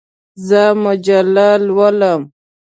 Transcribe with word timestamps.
زه 0.47 0.61
مجله 0.83 1.47
لولم. 1.65 2.21